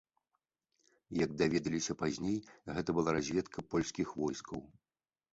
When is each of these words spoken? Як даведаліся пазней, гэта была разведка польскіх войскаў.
Як 1.23 1.29
даведаліся 1.41 1.93
пазней, 1.99 2.37
гэта 2.77 2.89
была 2.99 3.13
разведка 3.17 3.65
польскіх 3.75 4.07
войскаў. 4.23 4.59